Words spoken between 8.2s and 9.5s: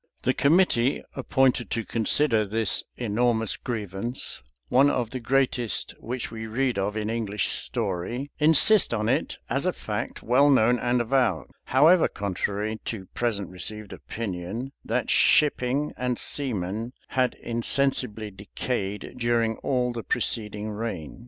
insist on it